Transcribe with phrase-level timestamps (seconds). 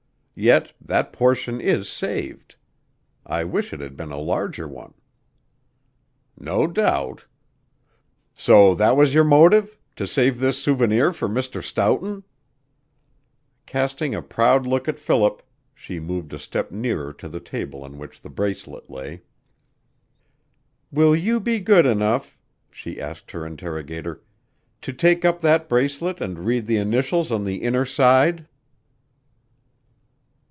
[0.33, 2.55] Yet that portion is saved.
[3.27, 4.95] I wish it had been a larger one."
[6.35, 7.25] "No doubt.
[8.33, 11.61] So that was your motive to save this souvenir for Mr.
[11.61, 12.23] Stoughton?"
[13.67, 15.43] Casting a proud look at Philip,
[15.75, 19.21] she moved a step nearer to the table on which the bracelet lay.
[20.91, 22.39] "Will you be good enough,"
[22.71, 24.23] she asked her interrogator,
[24.81, 28.47] "to take up that bracelet and read the initials on the inner side?"